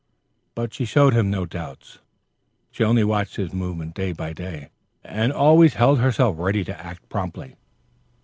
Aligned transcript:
But 0.55 0.73
she 0.73 0.83
showed 0.85 1.13
him 1.13 1.29
no 1.29 1.45
doubts. 1.45 1.99
She 2.71 2.83
only 2.83 3.03
watched 3.03 3.35
his 3.35 3.53
movements 3.53 3.93
day 3.93 4.13
by 4.13 4.33
day, 4.33 4.71
and 5.03 5.31
always 5.31 5.75
held 5.75 5.99
herself 5.99 6.37
ready 6.39 6.63
to 6.63 6.83
act 6.83 7.07
promptly. 7.07 7.55